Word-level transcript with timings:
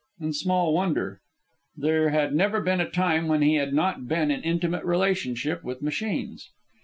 And 0.19 0.35
small 0.35 0.73
wonder. 0.73 1.21
There 1.77 2.09
had 2.09 2.33
never 2.33 2.59
been 2.59 2.81
a 2.81 2.89
time 2.89 3.27
when 3.27 3.43
he 3.43 3.57
had 3.57 3.71
not 3.71 4.07
been 4.07 4.31
in 4.31 4.41
intimate 4.41 4.83
relationship 4.83 5.63
with 5.63 5.83
machines. 5.83 6.49